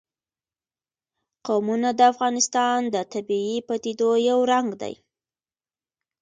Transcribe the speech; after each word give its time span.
قومونه 1.47 1.89
د 1.95 1.99
افغانستان 2.11 2.79
د 2.93 2.95
طبیعي 3.13 3.57
پدیدو 3.67 4.11
یو 4.29 4.39
رنګ 4.51 4.69
دی. 4.81 4.93